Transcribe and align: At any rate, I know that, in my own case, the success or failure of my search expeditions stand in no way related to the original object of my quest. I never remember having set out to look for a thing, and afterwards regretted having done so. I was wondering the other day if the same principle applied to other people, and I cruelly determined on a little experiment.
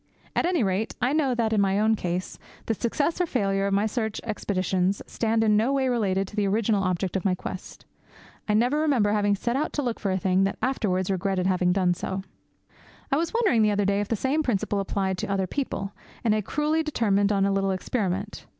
At 0.35 0.47
any 0.47 0.63
rate, 0.63 0.95
I 0.99 1.13
know 1.13 1.35
that, 1.35 1.53
in 1.53 1.61
my 1.61 1.79
own 1.79 1.93
case, 1.93 2.39
the 2.65 2.73
success 2.73 3.21
or 3.21 3.27
failure 3.27 3.67
of 3.67 3.73
my 3.75 3.85
search 3.85 4.19
expeditions 4.23 4.99
stand 5.05 5.43
in 5.43 5.55
no 5.55 5.71
way 5.73 5.89
related 5.89 6.27
to 6.29 6.35
the 6.35 6.47
original 6.47 6.81
object 6.83 7.15
of 7.15 7.23
my 7.23 7.35
quest. 7.35 7.85
I 8.49 8.55
never 8.55 8.79
remember 8.79 9.11
having 9.11 9.35
set 9.35 9.55
out 9.55 9.73
to 9.73 9.83
look 9.83 9.99
for 9.99 10.09
a 10.09 10.17
thing, 10.17 10.47
and 10.47 10.57
afterwards 10.59 11.11
regretted 11.11 11.45
having 11.45 11.71
done 11.71 11.93
so. 11.93 12.23
I 13.11 13.17
was 13.17 13.31
wondering 13.31 13.61
the 13.61 13.69
other 13.69 13.85
day 13.85 14.01
if 14.01 14.07
the 14.07 14.15
same 14.15 14.41
principle 14.41 14.79
applied 14.79 15.19
to 15.19 15.27
other 15.27 15.45
people, 15.45 15.91
and 16.23 16.33
I 16.33 16.41
cruelly 16.41 16.81
determined 16.81 17.31
on 17.31 17.45
a 17.45 17.51
little 17.51 17.69
experiment. 17.69 18.47